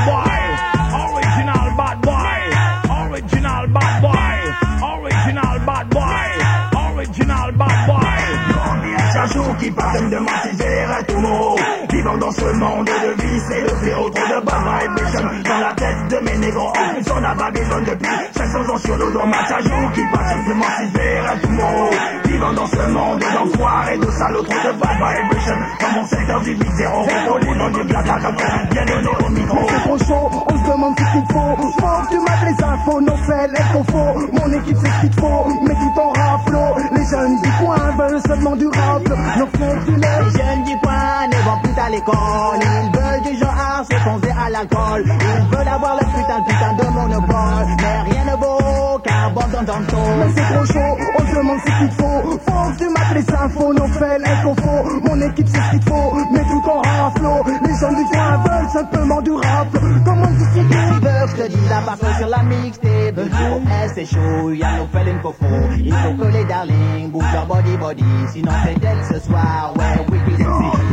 [9.25, 11.55] Jour qui passe, je me demande si je verrai tout mot.
[11.91, 15.73] Vivant dans ce monde de vices et de fléaux, trop de bad vibration dans la
[15.73, 16.71] tête de mes négros.
[16.71, 19.25] Plus, on a Babylone depuis 500 ans sur le dos.
[19.25, 21.89] Ma chaque jour qui passe, je me demande si je verrai tout mot.
[22.25, 26.55] Vivant dans ce monde d'enfoirés, de salauds, trop de bad vibration dans mon secteur du
[26.55, 27.25] 8-0.
[27.25, 28.31] Contrôlé dans du black à
[28.71, 29.57] bien donné au micro.
[29.67, 31.55] C'est trop chaud, on se demande ce qu'il faut.
[31.57, 34.27] Faut que tu m'as les infos, nos faits, les confos.
[34.31, 36.59] Mon équipe c'est ce qu'il faut, mais tout en raflo.
[36.95, 39.06] Les jeunes du coin veulent seulement du rap.
[39.09, 40.17] Nos faits, l'es.
[40.17, 42.59] Les jeunes du coin ne vont plus à l'école.
[42.61, 45.03] Ils veulent du genre se foncer à l'alcool.
[45.05, 47.67] Ils veulent avoir le putain, putain de monopole.
[47.81, 50.15] Mais rien ne vaut qu'un bon dans ton dos.
[50.19, 52.39] Mais c'est trop chaud, on se demande ce qu'il faut.
[52.45, 54.99] Faut que tu m'as les infos, nos faits, les confos.
[55.03, 57.43] Mon équipe c'est ce qu'il faut, mais tout en raflo.
[57.63, 59.67] Les jeunes du coin veulent simplement du rap.
[60.05, 64.05] Comment tu sais veux que je te dise la parole sur la mixtape, eh, c'est
[64.05, 65.69] chaud, y'a nos felines qu'au fond.
[65.77, 70.19] Il faut que les darlings bougent leur body body, sinon c'est ce soir, ouais, oui,
[70.27, 70.45] oui,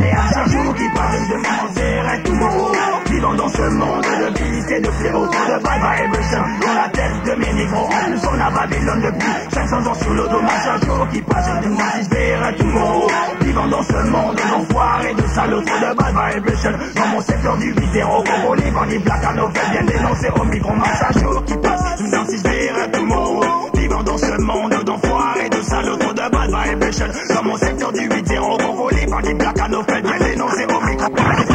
[0.05, 2.71] Et à chaque jour qui passe, je demande verrai tout mot.
[3.09, 7.23] Vivant dans ce monde de vices et de fléaux, de bad vibration dans la tête
[7.25, 7.89] de mes négros.
[8.05, 10.25] Plus, on a Babylone depuis 500 ans sur le.
[10.25, 13.07] À chaque jour qui passe, je demande si tout mot.
[13.41, 18.23] Vivant dans ce monde d'enfoirés, de salauds, de bad vibration dans mon secteur du 8-0.
[18.25, 20.71] Congolais, bandits, black à nos faits, bien dénoncé au micro.
[20.71, 23.41] À chaque jour qui passe, je demande si verrai tout mot.
[23.75, 28.07] Vivant dans ce monde d'enfoirés, de salauds, trop de bad vibration dans mon secteur du
[28.07, 28.57] 8-0.
[28.57, 31.54] Congolais, bandits, black à nos faits, bien dénoncé au micro.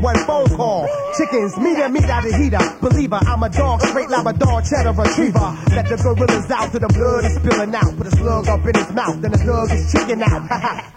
[0.00, 0.88] Clothes off with one phone call.
[1.16, 2.58] Chickens, meet and meet out of the heater.
[2.80, 5.56] Believer, I'm a dog, straight Labrador, cheddar retriever.
[5.70, 7.96] Let the gorillas out to the blood is spilling out.
[7.96, 10.48] Put a slug up in his mouth, then the slug is chicken out.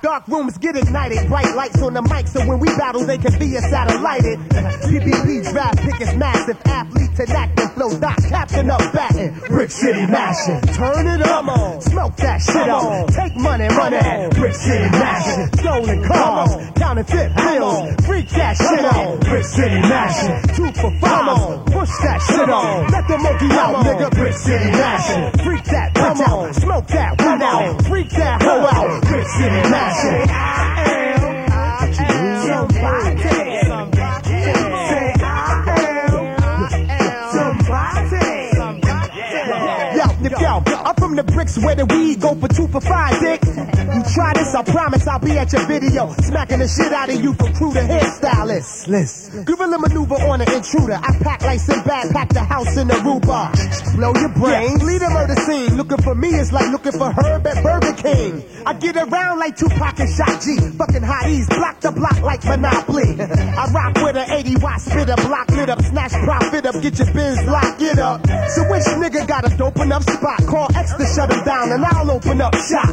[0.01, 3.37] Dark rooms get ignited, bright lights on the mic, so when we battle, they can
[3.39, 4.39] be a satellited.
[4.49, 10.05] PPP draft pick is massive, athlete to acting flow, dot captain up batting, Brick City
[10.07, 10.61] mashing.
[10.73, 15.47] Turn it up, on, smoke that shit up, take money, money, Brick City mashing.
[15.59, 20.55] Stolen cars, counterfeit bills, freak that shit on, Brick City mashing.
[20.55, 25.43] Two for five, push that shit on, let the monkey out, nigga, Brick City mashing.
[25.43, 30.27] Freak that bitch out, smoke that one out, freak that hoe out, Brick City mashing.
[37.31, 38.31] Somebody, say
[39.95, 40.70] Yo, yo, I'm
[41.11, 43.43] from the bricks where the weed go for two for five, dick.
[43.43, 46.13] You try this, I promise I'll be at your video.
[46.23, 48.87] Smacking the shit out of you from crew to hairstylist.
[48.87, 49.43] Listen.
[49.43, 50.95] Gorilla maneuver on an intruder.
[50.95, 53.51] I pack like some bad, pack the house in the Aruba.
[53.97, 55.75] Blow your brain, lead a murder scene.
[55.75, 58.43] Looking for me is like looking for Herb at Burger King.
[58.65, 60.55] I get around like Tupac and Shot G.
[60.79, 62.90] Fucking hotties, block the block like Monopoly.
[64.51, 67.13] I rock with an 80 watt spitter, block lit up, snatch profit up, get your
[67.13, 68.25] bins, lock it up.
[68.49, 70.45] So which nigga got a dope enough spot?
[70.45, 72.89] Call X to shut him down and I'll open up shop.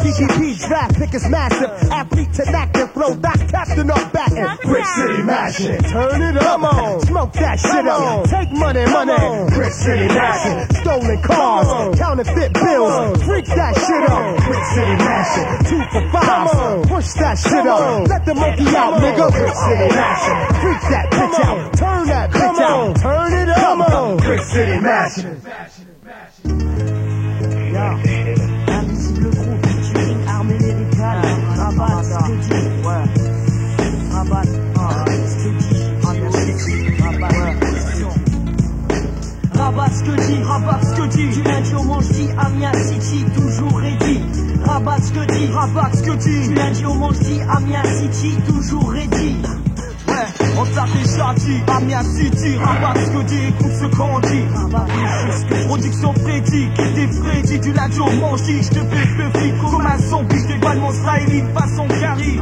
[0.00, 1.70] PPP draft pick is massive.
[1.90, 4.46] Athlete to active flow, back captain up batting.
[4.62, 5.82] Brick City mashing.
[5.82, 7.00] Turn it up, on.
[7.00, 8.24] smoke that shit up.
[8.30, 9.50] Take money, money.
[9.54, 10.76] Brick City mashing.
[10.80, 13.22] Stolen cars, counterfeit bills.
[13.24, 14.36] Freak that shit up.
[14.46, 15.50] Brick City mashing.
[15.68, 16.82] Two for five.
[16.88, 18.08] Push that shit up.
[18.08, 19.30] Let the monkey out, nigga.
[19.30, 20.40] Brick City mashing.
[20.62, 21.76] Freak that bitch out.
[21.76, 22.96] Turn that bitch out.
[22.96, 24.18] Turn it up.
[24.22, 25.42] Brick City mashing.
[28.84, 32.73] Invisible groupe featuring armée lyricale Rabat, Skuddy, ouais Rabat,
[40.04, 44.20] Rabat, Skuddy, Rabat, Skuddy Du lundi au mardi, Amiens City, toujours ready.
[44.64, 49.36] Rabat, Skuddy, Rabat, Skuddy Du lundi au mardi, Amiens City, toujours ready
[50.58, 54.44] on t'a déjà dit, Amiens City, Rabat, Skuddy, écoute ce qu'on dit.
[55.66, 60.36] Production Freddy, qui dit Freddy, du lundi au mardi, je te fais comme un zombie,
[60.38, 62.40] je déballe mon styling façon carry.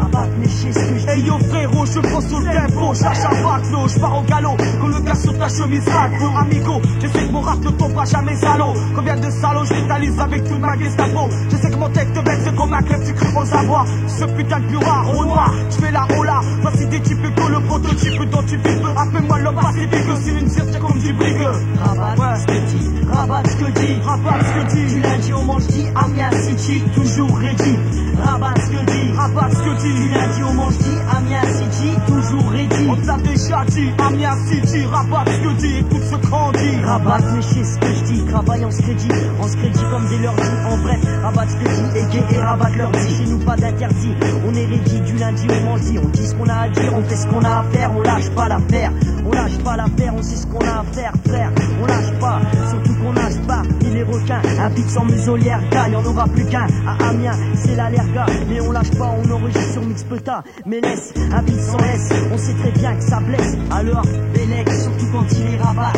[1.09, 4.57] Hey yo frérot, je pense au tempo, je lâche un baclo, je pars au galop,
[4.81, 5.85] quand le gars sur ta chemise
[6.21, 10.21] mon amigo, je sais que mon rap ne tombera jamais salaud, combien de salauds je
[10.21, 13.15] avec toute ma Gestapo, je sais que mon tête te c'est comme un club, tu
[13.15, 17.01] crées aux avoirs, ce putain de bureau au noir, je fais la hola, voici des
[17.01, 17.61] types que le
[17.93, 19.91] prototype dont tu vis, appelle-moi l'homme pacifique,
[20.23, 21.47] c'est une cirque comme du brigue.
[21.79, 25.43] Rabat, ce que dit, rabat ce que dit, rabat ce que dit, du lundi au
[25.43, 27.77] mardi, Amiens City, toujours ready.
[28.25, 32.51] Rabat ce que dit, rabat ce que dit, du lundi au mardi, Amiens City, toujours
[32.51, 32.89] ready.
[32.89, 36.85] On t'a déjà dit, Amiens City, rabat ce que dit, écoute ce qu'on dit.
[36.85, 40.35] Rabat, mais chez ce que je dis, travaille en crédit, se crédit comme des leurs
[40.35, 43.39] dit, en bref, rabat ce que dit, et gay et rabat leur dit, chez nous
[43.39, 44.15] pas d'interdit,
[44.49, 47.03] on est ready du lundi au mardi, on dit ce qu'on a à dire, on
[47.03, 48.93] fait ce qu'on a à faire, on lâche pas l'affaire,
[49.25, 51.51] on lâche pas l'affaire, on sait ce qu'on a à faire, frère,
[51.83, 55.96] on lâche pas, surtout qu'on nage pas, ni les requins, un beat sans muselière, gagne,
[55.96, 59.83] on aura plus qu'un, à Amiens, c'est l'allerga, mais on lâche pas, on enregistre sur
[59.85, 64.03] Mixpeta, mais laisse, un beat sans laisse, on sait très bien que ça blesse, alors,
[64.35, 65.92] Bélec, surtout quand il est rabat,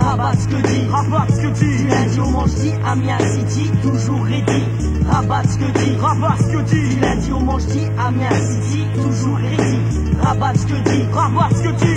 [0.00, 4.24] rabat ce que dit, rabat ce que dit, du lundi au mardi, Amiens City, toujours
[4.24, 4.64] ready,
[5.10, 9.36] rabat ce que dit, rabat ce que dit, du lundi au mardi, Amiens City, toujours
[9.36, 9.78] ready,
[10.24, 11.93] I'm about to do, I'm about.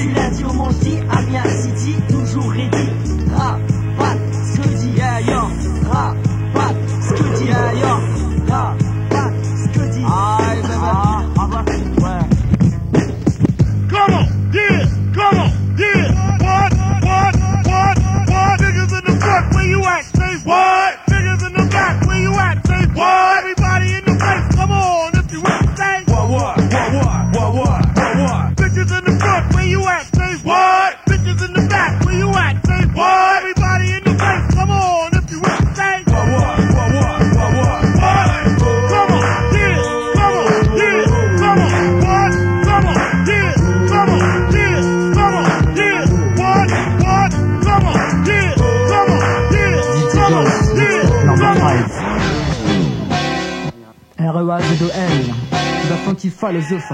[56.59, 56.91] Vas funky philosophe.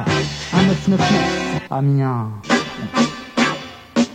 [0.53, 1.61] 1999.
[1.71, 2.29] Amiens.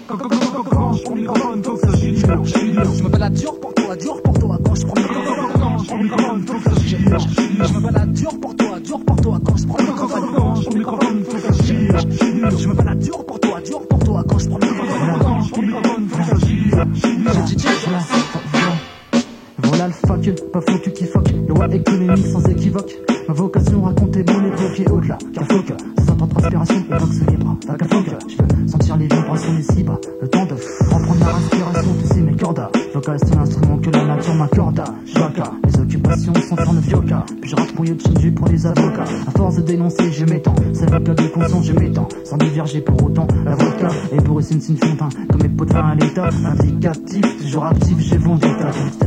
[0.07, 3.97] Quand je prends le microphone, faut que ça gère, Je me balade dur pour toi,
[3.97, 4.59] dur pour toi.
[4.65, 7.75] Quand je prends le microphone, quand je prends le microphone, faut que ça gère, Je
[7.75, 9.41] me balade dur pour toi, dur pour toi.
[9.45, 12.01] Quand je prends le microphone, quand je prends le microphone, faut que ça gère,
[12.59, 14.25] Je me balade dur pour toi, dur pour toi.
[14.29, 16.49] Quand je prends le microphone, quand je prends le microphone, faut que ça
[19.59, 21.29] voilà, le fuck, pas faux qui fuck.
[21.49, 23.08] Loi économique sans équivoque.
[45.79, 46.29] À l'état.
[46.45, 48.73] Indicatif, toujours actif, j'ai vendetta.
[48.73, 48.98] Step,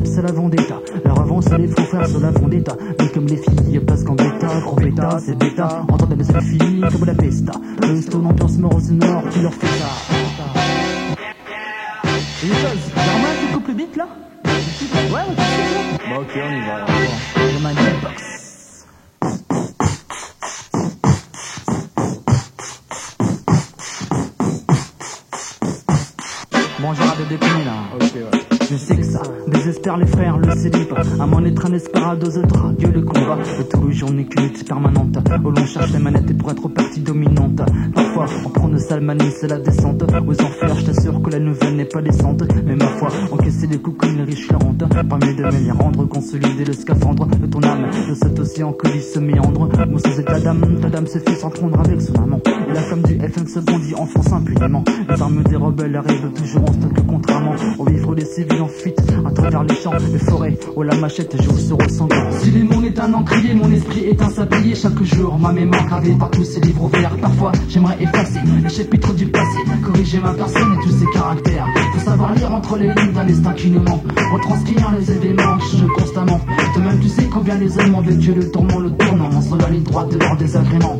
[33.87, 35.17] les jours n'est qu'une permanente.
[35.43, 37.61] Où l'on cherche les manettes et pour être partie dominante.
[37.93, 40.03] Parfois, on prend une sale manie, c'est la descente.
[40.03, 42.43] Aux enfers, je t'assure que la nouvelle n'est pas décente.
[42.65, 44.83] Mais ma foi, encaisser les coups comme les riches la honte.
[45.09, 47.87] Parmi de les rendre, consolider le scaphandre de ton âme.
[48.09, 49.69] De cet océan que se méandre.
[49.89, 52.39] Mon sans état d'âme, ta dame se fait s'entrendre avec son amant.
[52.73, 54.83] La femme du FN se bondit, enfonce impunément.
[55.09, 59.01] Les armes des rebelles arrivent toujours en stock, contrairement aux vivres des civils en fuite
[59.25, 62.31] à travers les champs, les forêts, où la machette joue sur ressemblant.
[62.39, 63.13] Si les mots est un
[63.55, 64.31] mon esprit est un.
[64.73, 67.15] Chaque jour, ma mémoire gravée par tous ces livres ouverts.
[67.21, 71.67] Parfois, j'aimerais effacer les chapitres du passé, corriger ma personne et tous ses caractères.
[71.93, 74.01] Faut savoir lire entre les lignes d'un destin qui nous ment,
[74.33, 76.39] retranscrire les événements qui changent constamment.
[76.75, 79.69] De même, tu sais combien les hommes ont vécu le tourment, le tournant, sur la
[79.69, 80.99] ligne droite de leurs désagréments.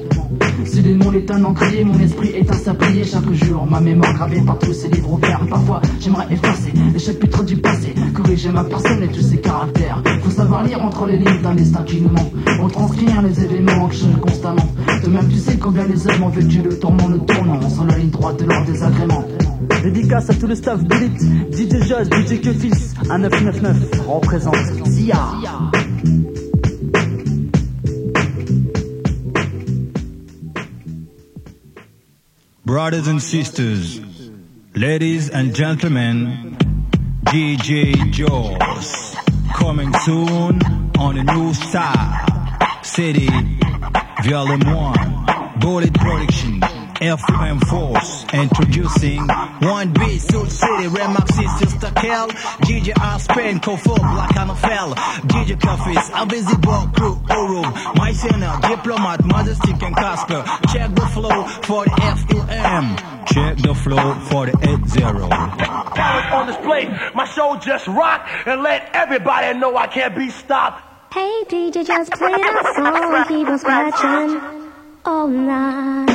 [0.66, 3.66] Si mots est un encrier, mon esprit est un sablier chaque jour.
[3.70, 5.46] Ma mémoire gravée par tous ces livres ouverts.
[5.50, 10.02] Parfois, j'aimerais effacer les chapitres du passé, corriger ma personne et tous ses caractères.
[10.24, 12.32] Faut savoir lire entre les lignes d'un destin qui nous ment,
[12.62, 14.68] retranscrire les événements qui changent constamment.
[15.04, 17.98] De même, tu sais combien les hommes ont vécu le tourment, le tournant, sur la
[17.98, 19.26] ligne droite de leurs désagréments.
[19.84, 24.56] Dédicace à tout le staff d'élite, DJ Joss, DJ Kefis, 1999, représente
[24.86, 25.18] Zia.
[32.72, 34.00] Brothers and sisters,
[34.74, 36.56] ladies and gentlemen,
[37.26, 39.14] DJ Jaws
[39.56, 40.62] coming soon
[40.98, 42.26] on a new star
[42.82, 43.28] city
[44.24, 46.62] volume 1 bullet production
[47.02, 49.28] FM Force introducing
[49.68, 52.28] one beat Soul City Remax Sister Kel
[52.62, 54.94] DJ Spain Kofo Black NFL
[55.26, 61.86] DJ Cafés Invisible Crew Orum My Sinner Diplomat Majestic and Casper Check the flow for
[61.86, 62.96] the FUM
[63.26, 65.30] Check the flow for the 8-0
[65.96, 66.88] Talent on display.
[67.16, 70.84] My show just rock and let everybody know I can't be stopped.
[71.14, 73.26] Hey DJ, just play that song.
[73.28, 74.72] Keep on scratching
[75.04, 76.11] all night.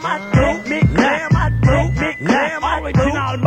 [0.00, 0.80] Damn, I do.
[0.94, 2.24] Damn, I do.
[2.24, 3.38] Damn, original